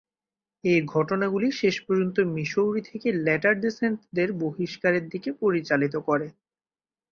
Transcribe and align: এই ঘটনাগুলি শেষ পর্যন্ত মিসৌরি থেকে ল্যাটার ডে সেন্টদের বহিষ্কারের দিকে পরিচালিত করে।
এই 0.63 0.79
ঘটনাগুলি 0.93 1.47
শেষ 1.61 1.75
পর্যন্ত 1.85 2.17
মিসৌরি 2.35 2.81
থেকে 2.89 3.07
ল্যাটার 3.25 3.55
ডে 3.59 3.69
সেন্টদের 3.71 4.29
বহিষ্কারের 4.41 5.03
দিকে 5.09 5.29
পরিচালিত 5.41 5.95
করে। 6.07 6.27